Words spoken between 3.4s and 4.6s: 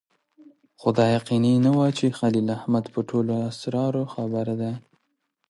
اسرارو خبر